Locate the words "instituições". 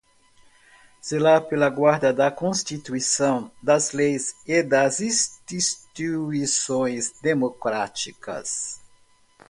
4.99-7.11